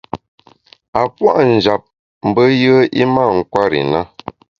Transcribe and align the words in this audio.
A 0.99 1.01
puâ’ 1.15 1.31
njap 1.53 1.81
mbe 2.27 2.43
yùe 2.61 2.81
i 3.01 3.03
mâ 3.13 3.23
nkwer 3.37 3.71
i 3.81 3.83
na. 3.91 4.01